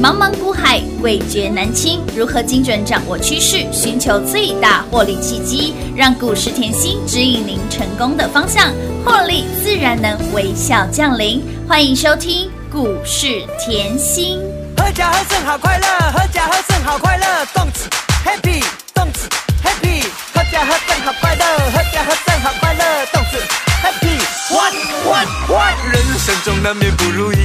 [0.00, 2.00] 茫茫股海，味觉难清。
[2.16, 8.72] 如何精准掌握趋势，寻求最大获利契机，让股市甜心指引您成功的方向，
[9.04, 11.42] 获利自然能微笑降临。
[11.66, 14.38] 欢迎收听股市甜心。
[14.76, 17.90] 合家喝正好快乐，合家喝正好快乐，动词
[18.24, 18.62] happy，
[18.94, 19.28] 动词
[19.64, 23.38] happy，合家喝正好快乐，合家喝正好快乐，动词
[23.82, 24.16] happy。
[24.54, 24.72] What
[25.04, 25.74] what what？
[25.92, 27.36] 人生中难免不如意，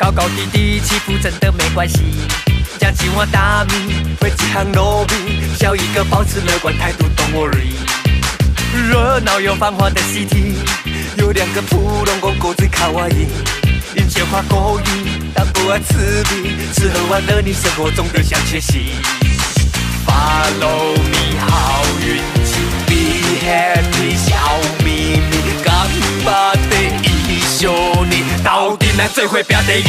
[0.00, 1.98] 高高低低起伏真的没关系。
[2.78, 7.74] 将青蛙大米会几行糯米，笑一个保持乐观态度，Don't worry。
[8.88, 10.54] 热闹又繁华的 city，
[11.18, 13.26] 有两个普通公狗最卡哇伊。
[13.96, 18.80] 饮酒夸勾引，但不爱刺鼻，吃喝玩乐你生活中的小确幸。
[20.06, 24.34] Follow me，好运气，Be happy，笑
[29.00, 29.82] 到底哪最会表得意？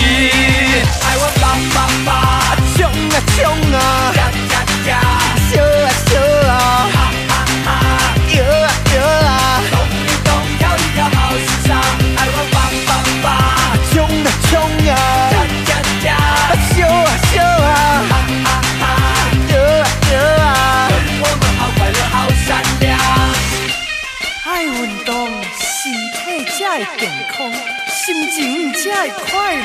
[1.04, 3.44] 爱我爸爸爸，冲啊冲
[3.74, 4.56] 啊，呀呀
[4.88, 4.92] 呀，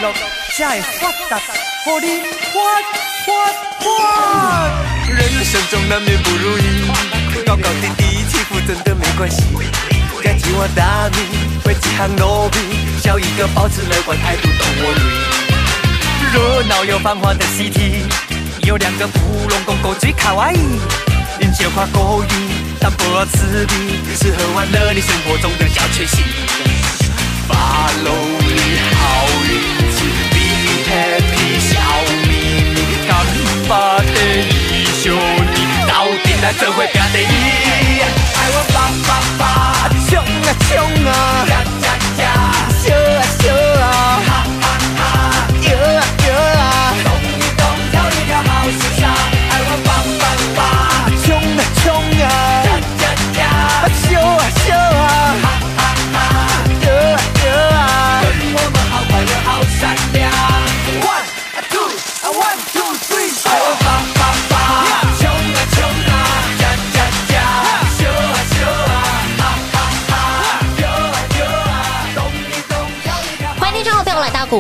[0.07, 0.13] 乐，
[0.57, 1.41] 才会发达，
[1.85, 2.21] 互你
[2.53, 2.57] 发
[3.27, 3.29] 发
[3.81, 3.85] 发。
[5.09, 6.61] 人生中难免不如意，
[7.45, 9.43] 高高低低起伏真的没关系。
[10.23, 11.17] 该几碗大米，
[11.65, 15.01] 会几行糯米，笑一个保持乐观态度，Don't worry。
[16.33, 18.05] 热闹又繁华的 city，
[18.65, 20.59] 有两个普龙公公最卡哇伊，
[21.41, 22.31] 饮酒夸勾引，
[22.81, 23.75] 但不要刺鼻，
[24.19, 26.25] 吃喝玩乐你生活中的小确幸。
[27.49, 29.86] Follow me，好运
[30.89, 31.71] happy，笑
[32.29, 32.31] 眯
[32.75, 32.77] 眯，
[33.09, 33.11] 干
[33.69, 34.07] 巴的
[34.73, 35.57] 一宿你，
[35.89, 37.25] 到底哪怎会变得意？
[38.35, 38.77] 爱我爸
[39.07, 39.45] 爸爸，
[40.09, 40.25] 冲啊
[40.69, 40.71] 冲
[41.07, 41.11] 啊，
[41.49, 41.53] 呀
[41.83, 41.89] 呀
[42.23, 42.25] 呀，
[42.83, 43.45] 笑啊笑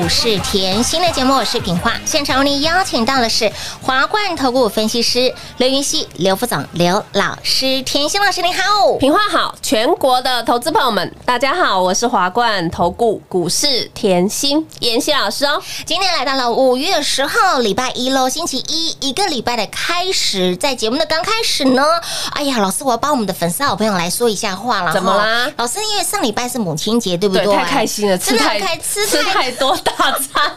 [0.06, 1.94] 股市甜心的节目，我是品化。
[2.04, 3.50] 现场为您邀请到的是
[3.82, 7.82] 华冠投顾分析师刘云熙、刘副总、刘老师。
[7.82, 15.60] 甜心老师您好，品话好，全国的投资朋友们，大家好，我是华冠投顾股市甜心妍希老师哦。
[15.84, 20.54] 今天来到了五月十号，礼拜一喽，星期一，一个礼拜的开始。
[20.54, 21.82] 在节目的刚开始呢，
[22.30, 24.92] 哎呀，老师，我要帮我们的粉丝好朋友来说一下话了。
[24.92, 27.52] 怎么啦老师，因为上礼拜是母亲节，对不对？
[27.52, 30.56] 太开心了，吃太开吃吃太多大 餐，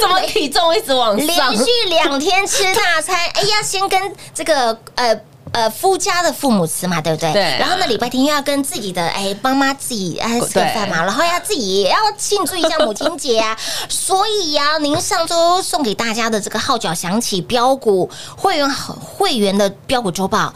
[0.00, 1.64] 怎么体重一直往上连？
[1.64, 5.20] 续两天吃大餐，哎呀，先跟这个呃。
[5.56, 7.32] 呃，夫家的父母吃嘛，对不对？
[7.32, 13.56] 对然后呢，礼拜天又要跟自己的哎妈妈自己哎吃个饭嘛，然后要自己也要庆祝一下母亲节啊。
[13.88, 20.52] 所以呀、您上周送给大家的这个号角响起标股会员会员的标股周报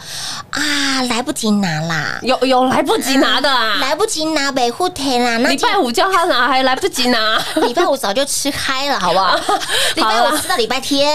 [0.50, 3.78] 啊，来不及拿啦，有有来不及拿的啊！
[3.80, 7.38] 来不及拿北户天啦，那礼拜五叫他拿，还来不及拿。
[7.66, 9.34] 礼拜五早就吃嗨了，好不好？
[9.96, 11.10] 礼拜五吃到礼拜天。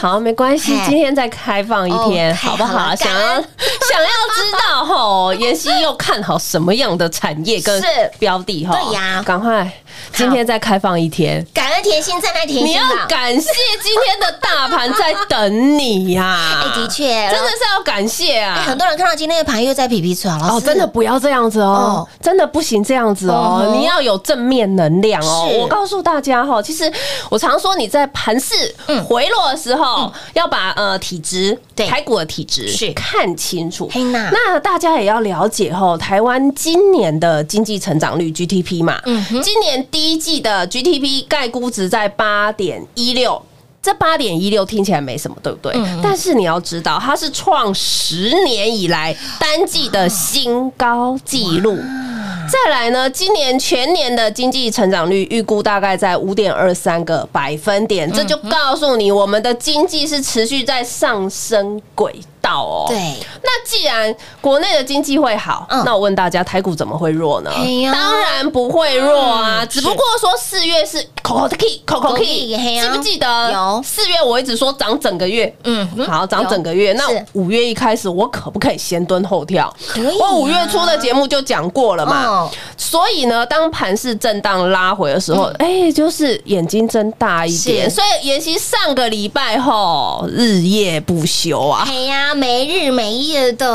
[0.00, 2.94] 好，没关系，今天再开放一天，哦好不好？
[2.94, 3.29] 想要
[3.90, 7.86] 想要知道吼，妍希又看好什么样的产业跟是
[8.18, 8.74] 标的哈？
[8.74, 9.70] 对呀赶快，
[10.12, 11.44] 今天再开放一天。
[11.54, 12.82] 感恩甜心，再来甜心你要。
[13.08, 13.48] 感谢
[13.82, 18.64] 今天的大盘在等你呀、哎，的确，真的是要感谢哎，啊！
[18.66, 21.66] 很多人看到今天的盘又在皮皮出来，老哦，真的不要这样子哦。
[21.66, 23.74] 哦，真的不行这样子哦。
[23.78, 25.48] 你要有正面能量哦。
[25.60, 26.92] 我告诉大家哈，其实
[27.30, 28.54] 我常说你在盘势
[28.86, 29.02] 嗯。
[29.04, 31.86] 回落的时候，要把呃体质对。
[31.86, 32.92] 台股的体质是。
[32.92, 33.90] 看清楚。
[34.32, 39.42] 那大家也要了解哈，台湾今年的经济成长率 GDP 嘛，嗯哼。
[39.42, 43.42] 今年第一季的 GDP 概估值在八点一六。
[43.82, 45.72] 这八点一六听起来没什么，对不对？
[45.74, 51.78] 嗯但是你要知道，它是创十年以来单季的新高纪录。
[52.52, 62.29] 再来呢，今年全年的经济成长率预估大概在五点二三个百分点，这就告诉你我们的经济是持续在上升轨道。
[62.40, 62.86] 到哦。
[62.88, 62.96] 对，
[63.42, 67.50] 那既然国内的经济会好，嗯那我问大家，台股怎么会弱呢？
[67.54, 73.52] 哎当然不会弱啊，嗯只不过说四月是口口 key 口口 key，嘿呀记不记得？
[73.52, 76.92] 有四月我一直说涨整个月，嗯好涨整个月。
[76.94, 79.72] 那五月一开始，我可不可以先蹲后跳？
[79.88, 82.26] 可以啊我五月初的节目就讲过了嘛。
[82.26, 87.88] 哦所以呢，当盘势震荡拉回的时候，哎、就是眼睛睁大一点。
[87.88, 91.84] 所以妍希上个礼拜后日夜不休啊。
[91.86, 93.68] 哎呀，没日没夜的，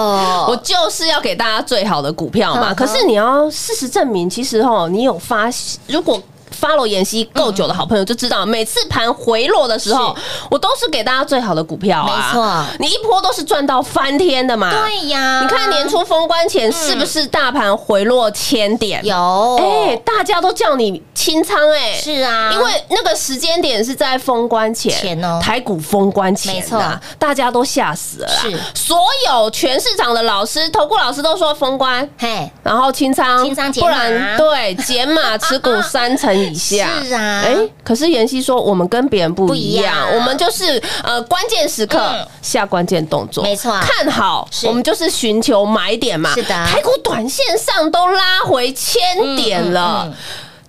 [0.47, 2.73] 我就是要给大家最好的股票嘛。
[2.73, 5.49] 可是你要事实证明，其实哦，你有发，
[5.87, 6.21] 如果。
[6.65, 10.15] Follow 妍希够久的好朋友就知道，每次盘回落的时候，
[10.49, 12.05] 我都是给大家最好的股票啊。
[12.05, 14.71] 没错你一波都是赚到翻天的嘛。
[14.71, 19.05] 对呀，你看年初封关前是不是大盘回落千点？
[19.05, 28.27] 有，哎，大家都叫你清仓哎，是啊，因为那个时间点是在封关前，前哦台股封关前、啊，没错大家都吓死了。
[28.27, 28.97] 是所
[29.27, 37.03] 有全市场的老师、投顾老师都说封关，嘿，然后清仓，清仓减不然对减码持股 三成以下。
[37.03, 37.41] 是啊。
[37.45, 42.27] 哎，可是妍希说我们跟别人不一样，我们就是呃关键时刻嗯。
[42.41, 43.77] 下关键动作，没错。
[43.81, 46.33] 看好我们就是寻求买点嘛。
[46.33, 46.49] 是的。
[46.65, 49.01] 台股短线上都拉回千
[49.35, 50.03] 点了。
[50.05, 50.15] 嗯嗯嗯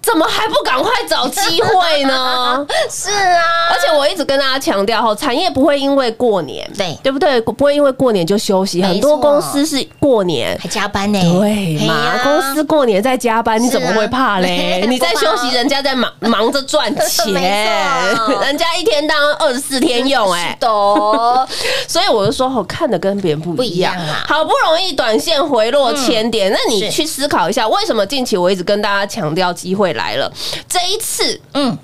[0.06, 2.64] 怎么还不赶快找机会呢？
[2.88, 3.42] 是啊，
[3.72, 6.96] 而且我一直跟大家强调，哈，产业不会因为过年，对。
[7.02, 7.40] 对不对？
[7.40, 10.56] 不会因为过年就休息，很多公司是过年。
[10.62, 12.18] 还加班呢，对嘛？
[12.22, 14.84] 公司过年在加班，你怎么会怕嘞？
[14.88, 17.34] 你在休息，人家在忙忙着赚钱。
[18.42, 21.46] 人家一天当二十四天用，哎，懂，
[21.88, 23.56] 所以我就说，我看的跟别人不一样。
[23.56, 24.24] 不一样啊。
[24.28, 30.32] 好不容易短线回落千点，那你去思考一下，为什么近期我一直跟大家强调机会来了？
[30.68, 31.76] 这一次嗯，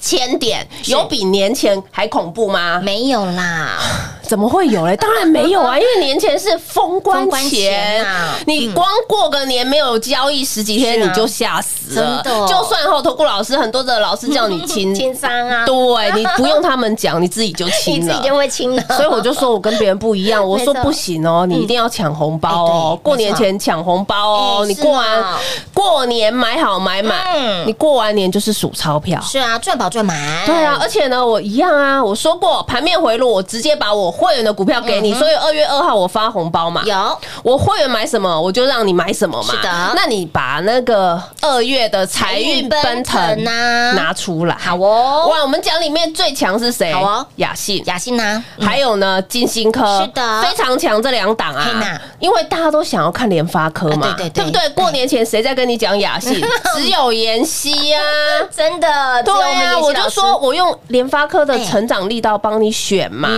[0.00, 2.80] 千点有比年前还恐怖吗？
[2.82, 3.78] 没有啦，
[4.32, 4.96] 怎么会有嘞？
[4.96, 8.02] 当然没有啊， 因为年前是封关前
[8.46, 12.22] 你光过个年没有交易十几天你就吓死了。
[12.48, 15.76] 就算后头顾老师很多的老师叫你 清， 清仓啊，对
[16.16, 18.14] 你不用他们讲，你自己就清了。
[18.14, 18.26] 自己。
[18.26, 25.38] 就会清了，所以我就说我跟别人不一样，我说不行哦，你一定要抢红包哎哦对，过年前抢红包哦，你过完啊
[25.74, 29.20] 过年买好买满嗯，你过完年就是数钞票。
[29.20, 36.82] 是啊，赚饱赚满，对啊，而且呢，我一样啊，我说过盘面回落，我直接把我会员的股票给你，所以二月二号我发红包嘛。
[36.84, 37.18] 嗯有。
[37.42, 39.52] 我会员买什么，我就让你买什么嘛。
[39.52, 39.92] 是的。
[39.96, 43.92] 那你把那个二月的财运奔腾啊。
[43.94, 44.54] 拿出来。
[44.56, 46.92] 好哦，哇，我们讲里面最强是谁？
[46.92, 47.26] 好哦。
[47.36, 47.82] 雅信。
[47.86, 48.64] 雅信呐，嗯。
[48.66, 50.00] 还有呢，金星科。
[50.02, 50.42] 是的。
[50.42, 54.44] 非常强这两档啊，因为大家都想要看联发科嘛，啊对对对。
[54.44, 54.68] 不对？
[54.70, 56.40] 过年前谁在跟你讲雅信？
[56.76, 58.00] 只有妍希啊。
[58.54, 58.86] 真的，
[59.24, 61.72] 对啊，我就说我用联发科的哎。
[61.72, 63.28] 成长力道帮你选嘛，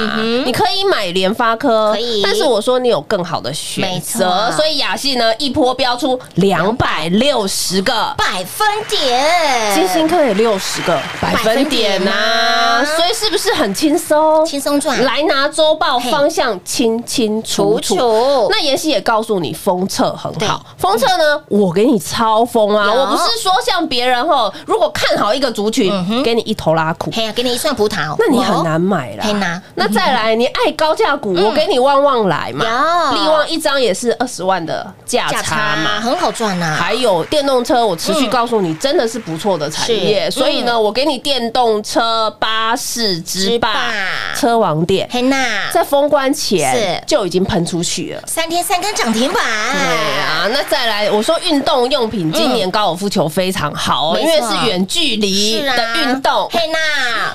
[0.45, 2.23] 你可以买联发科，可以。
[2.23, 4.57] 但是我说你有更好的选没择，错。
[4.57, 8.13] 所以雅信呢一波标出两百六十个。
[8.17, 14.45] 百分点，金星科也六十个百分点呐、所以是不是很轻松？
[14.47, 18.49] 轻松赚，来拿周报，方向清清楚楚。
[18.51, 20.65] 那妍希也告诉你，封测很好。
[20.79, 22.93] 封测呢，我给你超封啊！
[22.93, 25.93] 我不是说像别人吼，如果看好一个族群，
[26.23, 27.11] 给你一头拉苦。
[27.13, 29.25] 嘿呀，给你一串葡萄，那你很难买啦。
[29.25, 29.61] 嘿呐。
[29.75, 32.65] 那再来，你爱高价股，我给你旺旺来嘛。
[33.13, 36.01] 有利旺一张也是二十万的价价差差嘛。
[36.01, 40.31] 很好赚呐，还有电动车，我持续告诉你，真的是不错的产业。
[40.31, 43.93] 所以呢，我给你电动车、巴士之霸、
[44.35, 45.37] 车王店，嘿呐，
[45.73, 48.23] 在封关前是就已经喷出去了。
[48.27, 56.49] 三天三根涨停板，对啊，那再来，我说运动用品今年高尔夫球非常好哦，因为是远距离的运动。
[56.53, 56.79] 嘿娜，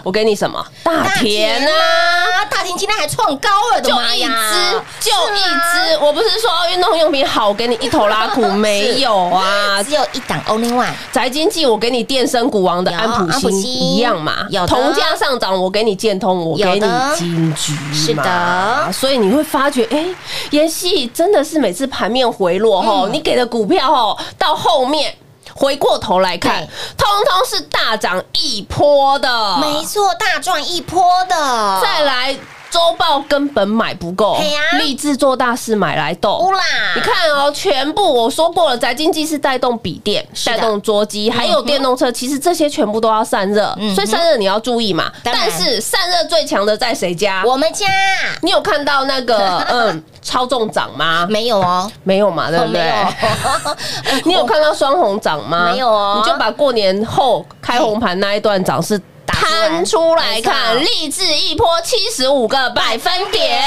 [0.04, 0.66] 我给你什么？
[0.84, 1.70] 大田啊！
[1.70, 5.98] 啊，大田今天还创高了，就一只，就一只。
[6.00, 9.82] 我不是说运动用品好，给你一头拉苦，没有啊。
[9.84, 18.92] 只有一档 only one，宅经济，我给你电声股王的安普新一样嘛，有同价上涨，我给你建通，我给你金桔，是的。
[18.94, 20.06] 所以你会发觉，哎，
[20.52, 23.14] 妍希真的是每次盘面回落后，嗯。
[23.14, 25.14] 你给的股票哦，到后面。
[25.56, 32.34] 回过头来看，通通是大涨一波的，没错，大赚一波的，再来
[32.72, 34.38] 周报根本买不够，
[34.80, 36.52] 立志做大事买来斗
[36.96, 45.12] 你看哦，全部我说过了，宅经济是带动笔电、带动桌机，还有电动车，其实这些全部都要散热，嗯所以散热你要注意嘛。
[45.24, 47.44] 但是散热最强的在谁家？
[47.46, 47.88] 我们家
[48.42, 51.26] 你有看到那个 嗯超重涨吗？
[51.30, 54.14] 没有哦，没有嘛，对不没对？
[54.14, 55.72] 有， 你有看到双红涨吗？
[55.72, 59.00] 没有哦你就把过年后开红盘那一段涨是
[59.32, 63.62] 摊出来看，励志一波七十五个百分点，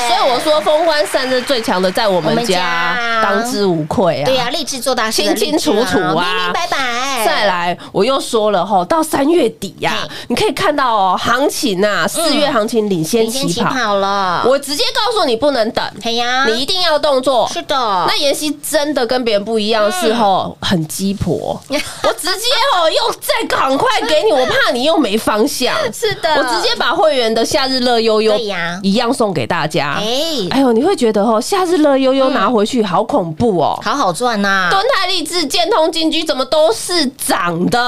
[0.00, 3.22] 所以我说封关散热最强的在我们家，家。
[3.22, 4.24] 当之无愧啊。
[4.24, 6.14] 对呀，励志做大事清清楚楚啊。
[6.14, 7.24] 明明白白。
[7.24, 17.48] 再来，我又说了哈，到三月底呀、你可以看到哦，行情呐、四月行情领先起起跑，了，我直接告诉你不能等，嘿呀，你一定要动作。
[17.52, 25.74] 是的，那妍希真的跟别人不一样，是吼很鸡婆，我直接吼又再赶快给你，我怕你又没方向。
[25.92, 26.30] 是的。
[26.36, 28.34] 我直接把会员的夏日乐悠悠
[28.82, 29.94] 一样送给大家。
[29.98, 30.06] 哎，
[30.50, 33.78] 哎呦，你会觉得哦夏日乐悠悠拿回去好恐怖哦。
[33.82, 37.78] 好好赚呐，敦泰励志、建通、金居怎么都是涨的？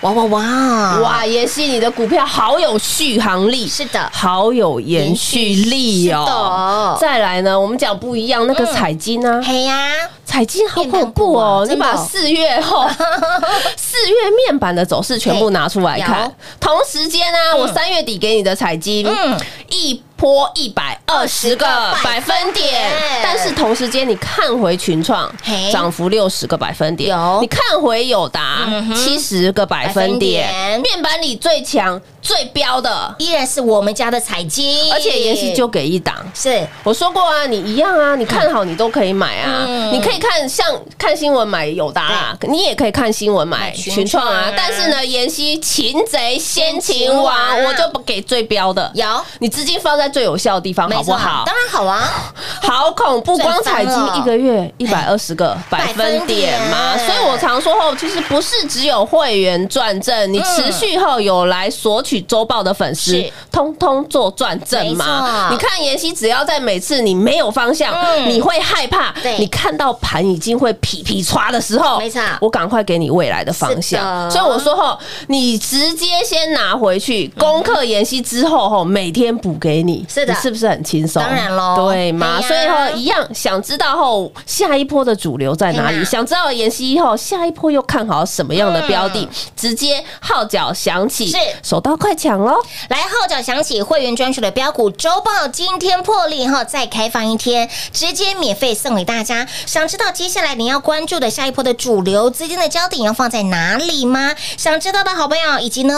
[0.00, 4.10] 哇哇哇，哇，妍希，你的股票好有续航力，是的。
[4.12, 6.96] 好有延续力哦。
[6.96, 7.00] 的。
[7.00, 9.76] 再来呢，我们讲不一样，那个彩金啊，嘿呀，
[10.24, 11.66] 彩金好恐怖哦！
[11.68, 12.86] 你把四月后
[13.76, 19.40] 四月面板的走势全部拿出来看，同时间呢，我三月底给你的彩金，嗯。
[19.70, 21.64] 一波一百二十个
[22.02, 22.90] 百分点，
[23.22, 25.32] 但是同时间你看回群创
[25.72, 27.10] 涨幅六十个百分点。
[27.10, 30.48] 有，你看回友达七十个百分点。
[30.80, 36.14] 面板里最强最标的，依然是我们家的彩金，而且延希就给一档。
[36.34, 36.66] 是。
[36.82, 39.92] 我说过啊，你一样啊，你看好你都可以买啊，嗯。
[39.92, 40.66] 你可以看像
[40.98, 44.52] 看新闻买友达啊，你也可以看新闻买买群群创啊。
[44.56, 49.06] 但是呢，妍希擒贼先擒王我就不给最标的，有，
[49.38, 51.44] 你资金放在最有效的地方，好不好？
[51.46, 65.48] 当然好啊， 好恐怖，光彩金一个月一百二十个百分点嘛，所以我常说后，其实不是只有会员转正，你持续后有来索取周报的粉丝是，通通做转正没嘛。
[65.50, 68.28] 你看妍希，只要在每次你没有方向，嗯。
[68.28, 72.20] 你会害怕，你看到盘已经会噼噼唰的时候，没错。
[72.40, 74.30] 我赶快给你未来的方向。
[74.30, 74.98] 所以我说后，
[75.28, 81.22] 你直接先拿回去攻克妍希之后后，每天补给你，是的是不是很轻松？
[81.22, 82.40] 当然喽对嘛？
[82.42, 86.04] 所以后一样，想知道后下一波的主流在哪里？
[86.04, 89.28] 想知道妍希后下一波又看好什么样的标的？
[89.56, 92.54] 直接号角响起，是手到快抢喽！
[92.88, 99.46] 来，号角响起，会员专属的标股周报今天破例哈，再开放一天，直接免费送给大家。
[99.66, 104.34] 想知道接下来你要关注的下一波的主流资金的焦点要放在哪里吗？
[104.56, 105.94] 想知道的好朋友，以及呢，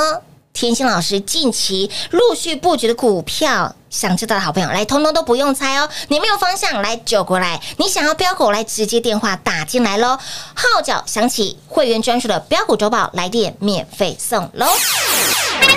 [0.53, 3.75] 天心老师近期陆续布局的股票。
[3.89, 5.89] 想知道的好朋友，来，通通都不用猜哦。
[6.07, 7.61] 你没有方向，来就过来。
[7.77, 10.17] 你想要标股，来直接电话打进来喽。
[10.55, 14.67] 号角响起，会员专属的标股周报来电免费送喽。
[14.67, 15.69] 快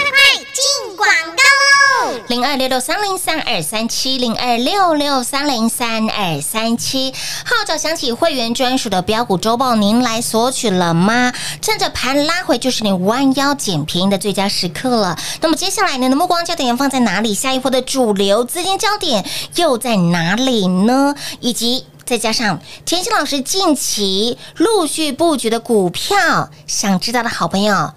[0.53, 1.82] 进广告喽！
[2.27, 7.13] 零二六六三零三二三七零二六六三零三二三七，
[7.45, 11.33] 号角响起，会员专属的标股周报，您来索取了吗？
[11.61, 15.17] 趁着盘拉回，就是你弯腰捡便宜的最佳时刻了。
[15.41, 17.33] 那么接下来您的目光焦点放在哪里？
[17.33, 21.15] 下一波的主流资金焦点又在哪里呢？
[21.39, 27.93] 以及再加上田心老师近期陆续布局的股票，想知道的好朋友。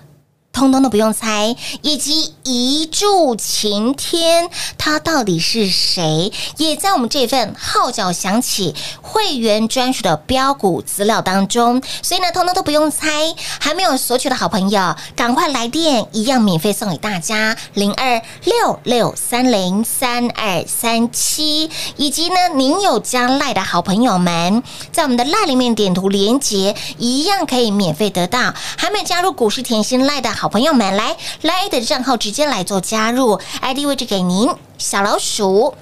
[0.57, 4.49] 通通都不用猜，以及一柱擎天，
[4.79, 6.33] 他到底是谁？
[6.57, 13.35] 也在我们这份号角响起会员专属的标股资料当中，所以呢，通通都不用猜。
[13.61, 28.55] 还没有索取的好朋友，赶快来电，一样免费送给大家零二六六三零三二三七，以及呢，您有加赖的好朋友们，在我们的赖里面点图连接，一样可以免费得到。
[28.79, 35.75] 还没加入股市甜心赖的好朋友们，来赖的账号直接来做加入，ID 位置给您，小老鼠。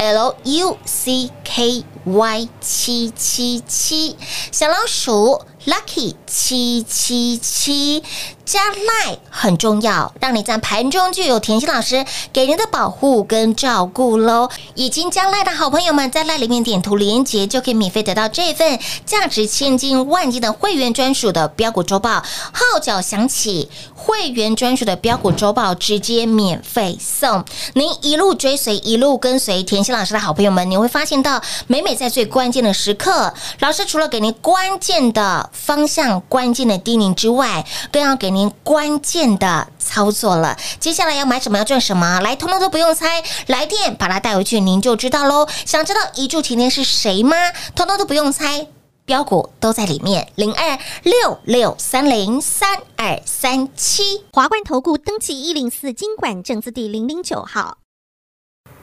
[0.00, 4.16] L U C K Y 七七七，
[4.52, 8.02] 小老鼠 Lucky 七七七，
[8.44, 14.48] 加赖很重要，让你在盘中就有甜心老师给您的保护跟照顾喽。
[14.74, 22.22] 已经加赖的好朋友们，在赖里面点图连接，就可以免费得到这份价值千金万金的会员专属的标股周报。
[22.52, 27.44] 号角响起，会员专属的标股周报直接免费送。
[27.74, 40.56] 您一路追随，一路跟随甜心老师的好朋友们，你会发现到每每在最关键的时刻，老师除了给您关键的方向、关键的叮咛之外，更要给您关键的操作了。
[40.78, 45.46] 接下来要买什么，要赚什么，来，通通都不用猜，来电把它带回去，您就知道喽。
[45.66, 47.36] 想知道一柱擎天是谁吗？
[47.74, 48.68] 通通都不用猜。
[49.04, 54.24] 标股都在里面，零二六六三零三二三七。
[54.34, 57.78] 华冠投顾登记一零四经管证字第零零九号。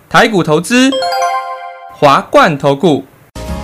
[0.10, 0.92] 台股投资，
[1.94, 3.04] 华冠投顾。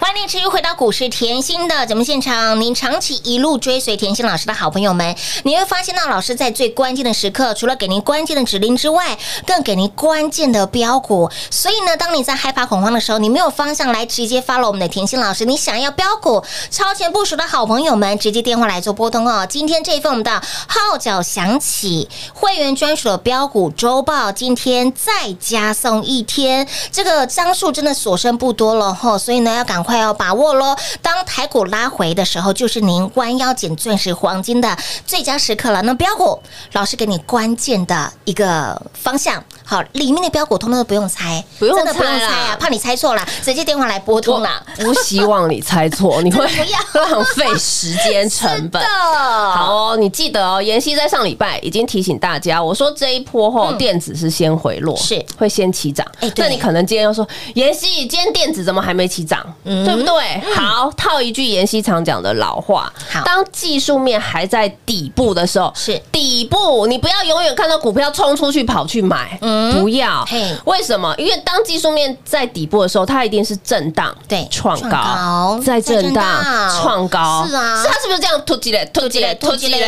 [0.00, 2.60] 欢迎持续回到股市甜心的节目现场。
[2.60, 11.30] 您长期一路追随甜心老师的好朋友们，你会发现到老师在最关键的时刻，除了给您关键的指令之外，更给您关键的标股。
[11.50, 15.44] 所以呢，当你在害怕恐慌的时候，你没有方向来直接发了我们的甜心老师。
[15.44, 19.46] 你想要标股超前部署的好朋友们，直接电话来做拨通哦。
[19.48, 30.76] 今天这一份我们的号角响起，会员专属的标股周报，今天再加送一天，这个张数真的所剩不多了哈，所以呢，要赶快快要把握喽。
[31.00, 34.76] 当台股拉回的时候，就是您弯腰捡钻石黄金的
[35.06, 35.80] 最佳时刻了。
[35.80, 36.38] 那标股
[36.72, 44.62] 老师给你关键的一个方向，好，里面的标股通通都不用猜，不用真的不用猜啊，怕你猜错了，直接电话来拨通啦。
[44.78, 46.42] 不希望你猜错， 你会
[46.94, 48.82] 浪费时间成本。
[48.88, 55.22] 好你记得哦，妍希在上礼拜已经提醒大家，我说这一波后电子是先回落，是。
[55.36, 56.06] 会先起涨。
[56.36, 59.44] 那你可能今天又说，妍希今天电子怎么还没起涨？
[59.64, 60.54] 对不对？
[60.54, 66.00] 好，套一句妍希常讲的老话好，当技术面还在底部的时候，是。
[66.10, 69.38] 底部，你不要永远看到股票冲出去跑去买，
[69.72, 70.56] 不要嘿。
[70.64, 71.14] 为什么？
[71.18, 78.88] 因为当技术面在底部的时候，它一定是震荡，对创创高高，再震荡荡，创高，是啊是它是不是这样突击嘞？
[78.92, 79.34] 突击嘞？
[79.34, 79.78] 突击嘞？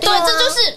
[0.00, 0.74] 对，这就是。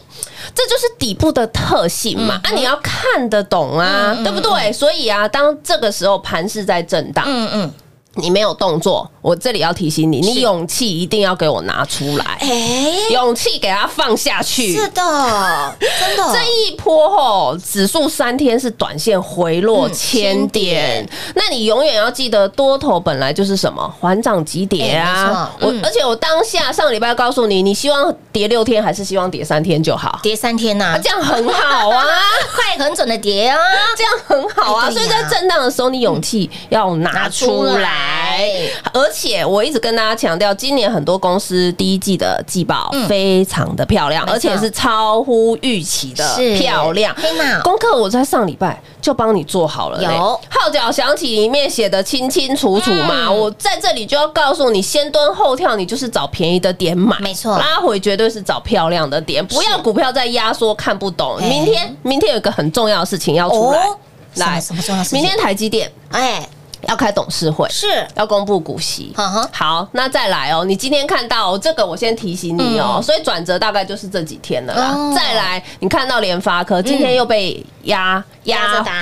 [0.54, 4.74] 这就是底部的特性嘛，啊，你要看得懂啊，对不对？
[4.74, 7.72] 所以啊，当这个时候盘是在震荡，嗯嗯，
[8.16, 14.76] 你没有动作，我这里要提醒你，你勇气一定要给我拿出来，哎，勇气给它放下去。
[14.76, 20.62] 是的，真的， 这一波吼，指数三天是短线回落嗯千千点。
[21.06, 25.50] 点，那你永远要记得，多头本来就是什么缓涨急跌啊。
[25.60, 25.82] 我嗯。
[25.84, 30.20] 而且我当下上礼拜告诉你，你希望跌六天还是希望跌三天就好？
[30.22, 30.96] 跌三天呐。
[30.96, 32.06] 啊，这样很好啊。
[32.54, 33.58] 快很准的跌啊，
[33.98, 38.50] 这样很好啊，所以在震荡的时候，你勇气要拿出来来。
[38.94, 43.08] 而且我一直跟大家强调，今年很多公司第一季的季报嗯。
[43.08, 47.16] 非常的漂亮，而且是超乎预期的漂亮。
[47.64, 50.40] 功课我在上礼拜就帮你做好了嘞，有。
[50.50, 53.38] 号角响起里面写的清清楚楚嘛，嗯。
[53.38, 57.58] 我在这里就要告诉你，先蹲后跳，你就是找便宜的点买，没错。
[57.58, 61.38] 拉回绝对是找漂亮的点，不要股票再压缩看不懂。
[61.38, 63.80] 哎明天明天有一个很重要的事情要出来。
[63.80, 63.98] 哦，
[64.36, 65.20] 什么什么重要的事情？
[65.20, 65.92] 明天台积电。
[66.12, 66.48] 哎，
[66.88, 69.14] 要开董事会，是，要公布股息。
[69.18, 69.50] 嗯哼。
[69.52, 73.04] 好，那再来哦，你今天看到、哦、这个，我先提醒你哦，嗯。
[73.04, 74.94] 所以转折大概就是这几天了啦。
[74.96, 75.14] 哦。
[75.16, 78.74] 再来，你看到联发科今天又被压压。
[78.74, 78.94] 着打，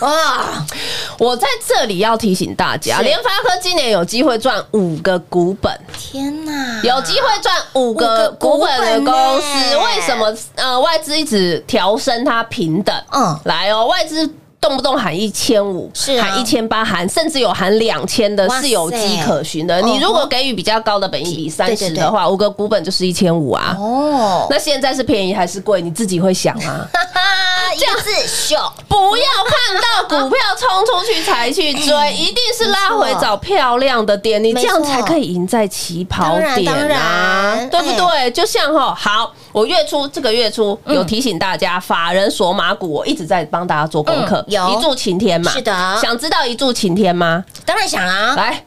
[0.06, 0.64] 哇，
[1.18, 3.02] 我在这里要提醒大家，是。
[3.02, 5.72] 联发科今年有机会赚五个股本。
[5.98, 12.94] 天哪，有机会赚五五个个股本的公司，为什么呃外资一直调升它平等？
[13.12, 13.38] 嗯。
[13.44, 14.28] 来哦，外资。
[14.64, 19.76] 动不动喊一千五，是啊喊一千八，喊甚至有喊两千的哇，塞是有迹可循的。
[19.76, 23.76] 哦你如果给予比较高的本益比三对对对十的话，五个股本就是一千五啊。
[23.78, 25.82] 哦，那现在是便宜还是贵？
[25.82, 26.88] 你自己会想啊。
[26.90, 28.56] 哈哈，一个字秀，
[28.88, 38.30] 不要看到股票冲出去才去追，一定是拉回找漂亮的点，你这样才可以赢在起跑点当然当啊，然对不对？
[38.30, 47.44] 就像哈，好，我月初这个月初有提醒大家，法人索马股，我一直在帮大家做功课嗯，有一柱擎天嘛，是的想知道一柱擎天吗？
[47.64, 48.64] 当然想啊，来。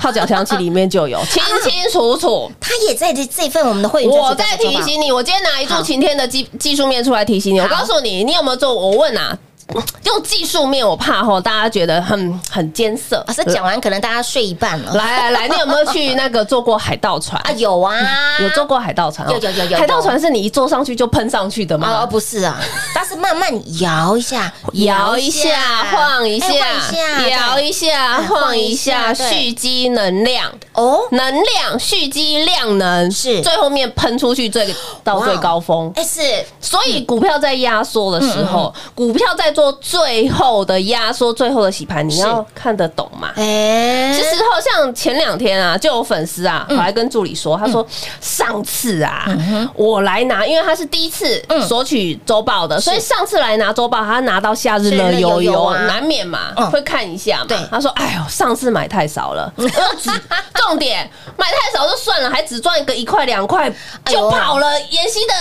[0.00, 2.48] 号角响起，里面就有 清清楚楚。
[2.60, 7.58] 他也在这这份我们的会员我在提醒你，我今天拿一柱好擎天的技技术面出来提醒你。
[7.58, 8.72] 我告诉你，你有没有做？
[8.72, 9.36] 我问啊，
[10.04, 13.22] 用技术面，我怕吼大家觉得很很艰涩。
[13.26, 14.92] 老师讲完，可能大家睡一半了。
[14.94, 17.50] 来来来，你有没有去那个坐过海盗船 啊，？
[17.56, 17.94] 有啊，
[18.40, 19.32] 有坐过海盗船哦？
[19.32, 22.06] 有有有有海盗船是你一坐上去就喷上去的啊，吗？
[22.06, 22.58] 不是啊，
[22.94, 23.50] 它是慢慢
[23.80, 30.50] 摇一下，摇一下，晃一下摇一下，哎晃一下，晃一下蓄积能量。
[30.72, 36.20] 哦，能量蓄积量能是最后面喷出去最到最高峰，哎是
[36.60, 43.32] 所以股票在压缩的时候，股票在做最后的压缩、最后的洗盘，你要看得懂嘛？
[43.34, 46.76] 哎，其实好像前两天啊，就有粉丝啊，嗯。
[46.76, 47.84] 跑来跟助理说，他说
[48.20, 49.26] 上次啊，
[49.74, 56.70] 我来拿，因为他是第一次嗯索取周报的，所以上次来拿周报，他拿到夏日乐悠悠，难免嘛嗯。
[56.70, 57.66] 会看一下嘛。
[57.68, 60.10] 他说：“哎呦，上次买太少了， 只
[60.54, 63.68] 重点买太少就算了，还只赚个一块两块
[64.04, 65.34] 就跑了。”妍希的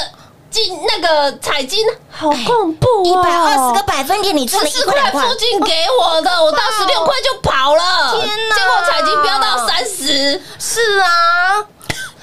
[0.49, 5.11] 进那个彩金好恐怖哦，一百二十个百分点，你赚了十四块。
[5.11, 8.55] 附，近给我的，我到十六块就跑了，天哪。
[8.55, 11.65] 结果彩金飙到三十，是啊，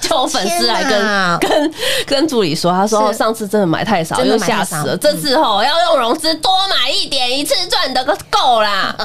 [0.07, 1.73] 就有粉丝来跟跟
[2.05, 8.95] 跟助理说，他说上次真的买太少，又吓死了，这次吼要用融资多买一点，一次赚的个够啦。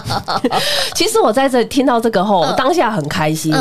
[0.94, 3.52] 其实我在这里听到这个后，我当下很开心，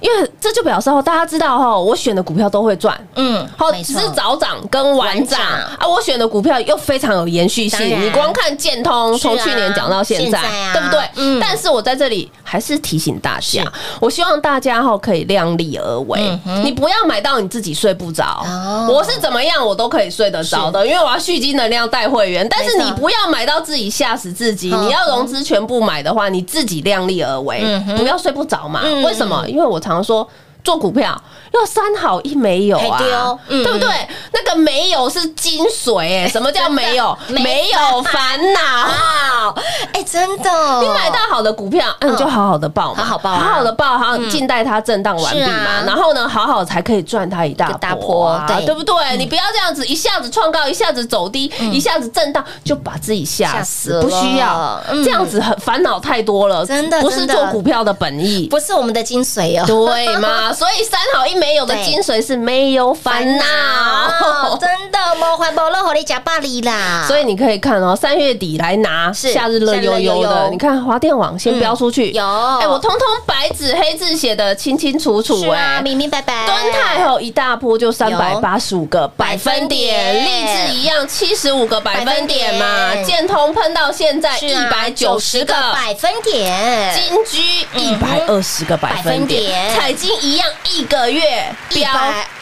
[0.00, 5.38] 因为这就表示后大家知道吼，我选的股票都会赚，嗯，好，只是早涨跟晚涨。
[5.38, 5.86] 啊！
[5.86, 10.40] 我选的股票又非常有延续性，你光看建通从去年讲到现在
[10.72, 11.00] 对不对？
[11.16, 11.38] 嗯。
[11.40, 13.62] 但是我在这里还是提醒大家，
[14.00, 18.88] 我希望大家哈可以量力而为，你不要买到你自己睡不着哦。
[18.90, 22.46] 我是怎么样我都可以睡得着的，因为我要蓄积能量带会员。
[22.50, 28.80] 但是你不要买到自己吓死自己，嗯你要融资全部买的话，你自己量力而为嗯，不要睡不着嘛。
[28.84, 29.44] 嗯为什么？
[29.48, 30.28] 因为我常说。
[30.68, 31.18] 做股票
[31.54, 33.88] 要三好一没有啊嘿对哦，嗯对不对？
[34.34, 37.16] 那个没有是精髓哎， 什么叫没有？
[37.28, 38.60] 没没有烦恼。
[38.60, 39.54] 哇，
[39.94, 40.50] 哎，真的，
[40.82, 49.16] 你买到好的股票，嗯，你就好好的报嘛，好好报啊好好的报，好好静待它震荡完毕是嘛啊，然后呢，好好才可以赚它一大波啊，波对对不对？
[49.16, 58.46] 你不要这样子一下子创高，一下子走低，一下子震荡，就把自己吓吓死，死不需要这样子很烦恼太多了，真的不是做股票的本意。
[58.50, 59.64] 不是我们的精髓哦。
[59.66, 60.52] 对嘛？
[60.58, 72.24] 所以三好一没有的精髓是没有烦恼，真的魔幻波乐火力加巴黎啦，所以你可以看哦，三月底来拿是夏日乐悠悠的，你看华电网先标出去，有。
[72.60, 75.82] 哎，我通通白纸黑字写的清清楚楚，是啊，哎。
[75.82, 76.44] 明明白白。
[76.44, 87.40] 敦泰后一大波就三百八十五个百分点，励志一样七十五个百分点嘛建通喷到现在一百九十个百分点，金居
[87.80, 89.70] 一百二十个百分点。
[89.76, 91.22] 彩金一样一个月
[91.70, 91.90] 飙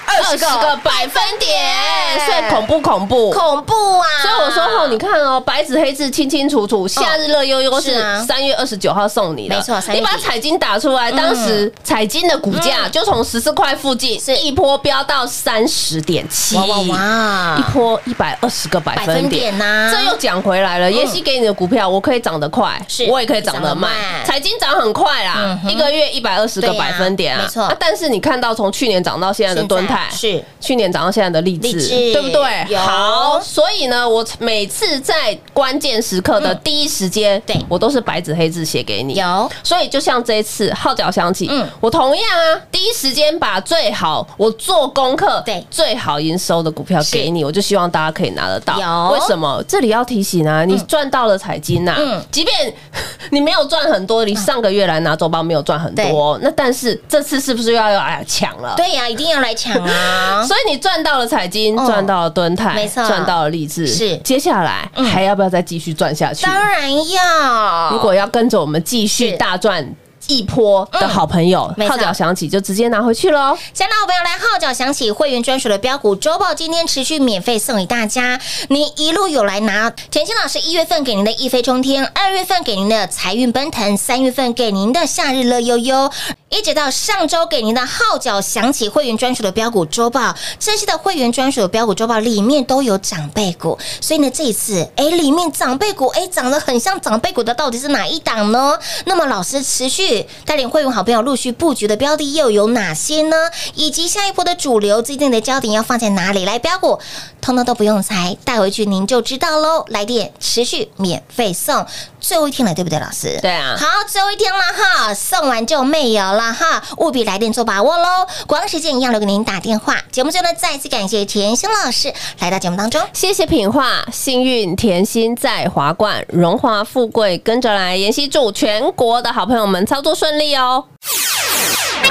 [0.06, 3.30] 二十120个百分点，所以恐怖恐怖。
[3.30, 4.06] 恐怖啊！
[4.22, 14.36] 所以我说后，你看哦，白纸黑字清清楚楚，夏日乐悠悠是三月二十九号送你的，没错3月底你把彩金打出来，当时彩金的股价就从十四块附近是。
[14.46, 17.56] 一波飙到三十点七，哇哇哇。
[17.58, 19.40] 一波一百二十个百分点。
[19.40, 20.90] 点呐这又讲回来了。
[20.92, 23.90] 妍希给你的股票，我可以涨得快，是我也可以涨得慢。
[24.24, 27.64] 彩金涨很快啦一个月一百二十个百分点啊，没错。
[27.64, 29.76] 啊但是你看到从去年涨到现在的现在
[30.10, 30.42] 是。
[30.60, 32.66] 去年涨到现在的励志，对不对？
[32.68, 32.78] 有。
[32.78, 37.56] 好，所以呢，我每次在关键时刻的第一时间，对。
[37.68, 39.14] 我都是白纸黑字写给你。
[39.14, 39.50] 有。
[39.62, 41.66] 所以就像这一次号角响起，嗯。
[41.80, 45.64] 我同样啊，第一时间把最好我做功课，对。
[45.70, 48.78] 最好营收的股票给你，我就希望大家可以拿得到。
[48.80, 49.12] 有。
[49.12, 49.62] 为什么？
[49.68, 52.22] 这里要提醒啊，你赚到了彩金呐、嗯。
[52.32, 52.74] 即便
[53.30, 58.74] 你没有赚很多，你上个月来拿周报没有赚很多，那但是这次是不是又要要哎呀抢了？
[58.76, 60.44] 对呀，一定要来抢啊！
[60.46, 61.86] 所以你赚到了彩金，嗯。
[61.86, 63.06] 赚到了敦泰，没错。
[63.06, 64.16] 赚到了励志，是。
[64.18, 65.04] 接下来嗯。
[65.04, 66.44] 还要不要再继续赚下去？
[66.44, 69.94] 当然要，如果要跟着我们继续大赚
[70.28, 73.56] 一波的好朋友号角响起就直接拿回去喽。
[73.72, 78.40] 想到我朋友来号角响起，会员专属的标股周报今天持续免费送给大家。
[78.68, 86.10] 你一路有来拿，甜心老师一月份给您的一飞冲天，二月份给您的财运奔腾，三月份给您的夏日乐悠悠，
[86.48, 98.78] 一直到上周给您的号角响起会员专属的标股周报，这些的会员专属的标股周报里面都有长辈股，所以呢，这一次哎，里面长辈股哎长得很像长辈股的到底是哪一档呢？
[99.06, 103.36] 那么老师持续带领会员好朋友陆续布局的标的又有哪些呢？
[103.74, 107.00] 以及下一波的主流最近的焦点要放在哪里来标股，
[107.40, 109.84] 通通都不用猜，带回去您就知道喽。
[109.88, 111.84] 来电持续免费送，
[112.20, 113.36] 最后一天了，对不对，老师？
[113.42, 118.26] 对啊好，最后一天了哈，送完就没有了哈，务必来电做把握喽。
[118.46, 119.96] 光时间一样留给您打电话。
[120.12, 123.00] 节目最后呢，再次感谢甜心老师来到节目当中。
[123.12, 127.96] 谢谢品画，幸运甜心在华冠，荣华富贵跟着来。
[127.96, 130.84] 妍希祝全国的好朋友们操作顺利哦。
[131.00, 132.10] 快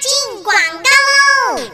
[0.00, 1.13] 进广告喽！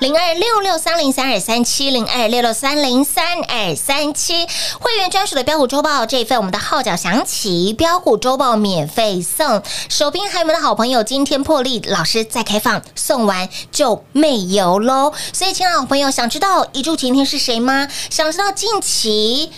[0.00, 4.46] 零二六六三零三二三七零二六六三零三二三七
[4.80, 9.62] 会员专属的标股周报这一份，我们的号角响起，标股周报免费送。
[9.88, 15.12] 手边还有我们的好朋友，今天破例老师再开放，送完就没有喽。
[15.32, 17.88] 所以，亲爱的好朋友，想知道一柱擎天是谁吗？
[18.08, 19.50] 想知道近期？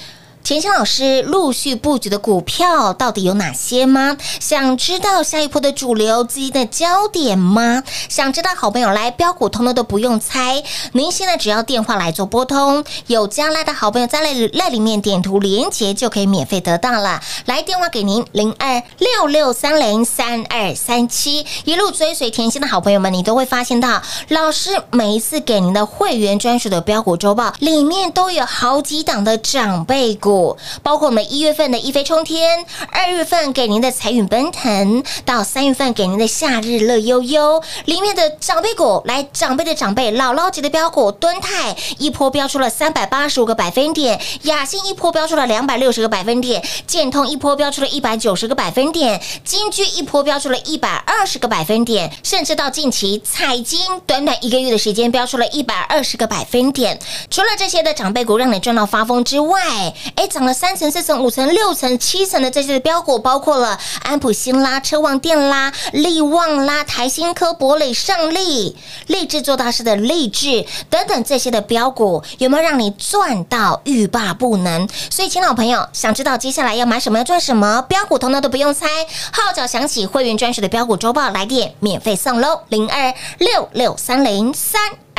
[0.45, 4.17] 甜心老师陆续布局的股票到底有哪些吗？
[4.41, 7.85] 想知道下一波的主流资金的焦点吗？
[8.09, 10.61] 想知道好朋友来标股通通都不用猜，
[10.95, 17.21] 您现在只要电话来做拨通，有加来的好朋友在赖赖里面点图连接就可以免费得到了。
[17.47, 30.32] 来电话给您零二六六三零三二三七，一路追随甜心的好朋友们，你都会发现到老师每一次给您的会员专属的标股周报里面都有好几档的长辈股。
[30.33, 56.99] 股包括我们一月份的一飞冲天，二月份给您的财运奔腾，到三月份给您的夏日乐悠悠，里面的长辈股，来长辈的长辈，姥姥级的标股，敦泰一波标出了三百八十五个百分点，雅信一波标出了两百六十个百分点，建通一波标出了一百九十个百分点，金居一波标出了一百二十个百分点，甚至到近期彩金短短一个月的时间标出了一百二十个百分点。
[57.29, 59.61] 除了这些的长辈股让你赚到发疯之外，
[60.17, 60.22] 哎。
[60.27, 74.89] 涨了三层、四层、五层、六层、七层的这些标股，包括了安普新啦、车旺电啦、利旺啦、台新科、博磊、上利、立志做大事的励志等等这些的标股，有没有让你赚到欲罢不能？
[75.11, 78.87] 所以，亲老朋友，想知道接下来要买什么、要赚什么标股，通通都不用猜，
[79.33, 84.81] 号角响起，会员专属的标股周报来电免费送喽，零二六六三零三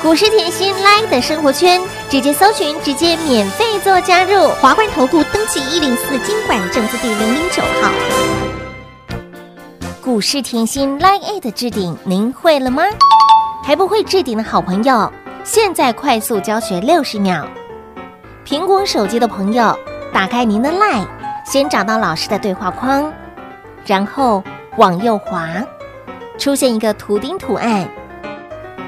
[0.00, 4.48] 股市甜心 Line 的生活圈，直接搜寻，直接免费做加入。
[4.60, 7.90] 华冠投顾登记一零四经管证字第零零九号。
[10.00, 12.84] 股市甜心 Line A 的置顶，您会了吗？
[13.64, 17.44] 还不会置顶的好朋友，现在快速教学六十秒。
[18.46, 19.76] 苹果手机的朋友，
[20.12, 21.08] 打开您的 Line，
[21.44, 23.12] 先找到老师的对话框，
[23.84, 24.44] 然后
[24.76, 25.48] 往右滑，
[26.38, 27.86] 出现一个图钉图案。